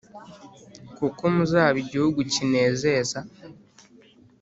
kuko 0.97 1.21
muzaba 1.35 1.77
igihugu 1.83 2.19
kinezeza. 2.33 3.19